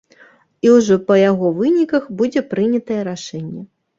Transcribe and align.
І 0.67 0.71
ўжо 0.75 0.95
па 1.09 1.17
яго 1.31 1.51
выніках 1.59 2.09
будзе 2.23 2.45
прынятае 2.53 3.01
рашэнне. 3.11 3.63